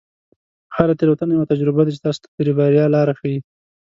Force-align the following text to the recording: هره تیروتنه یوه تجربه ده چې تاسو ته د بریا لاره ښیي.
هره 0.75 0.93
تیروتنه 0.99 1.31
یوه 1.35 1.49
تجربه 1.51 1.81
ده 1.85 1.91
چې 1.95 2.03
تاسو 2.05 2.19
ته 2.23 2.27
د 2.45 2.49
بریا 2.57 2.85
لاره 2.95 3.13
ښیي. 3.19 3.39